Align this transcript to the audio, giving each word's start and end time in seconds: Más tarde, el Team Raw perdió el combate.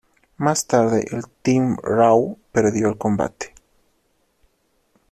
Más 0.35 0.65
tarde, 0.65 1.05
el 1.11 1.27
Team 1.43 1.77
Raw 1.83 2.35
perdió 2.51 2.89
el 2.89 2.97
combate. 2.97 3.53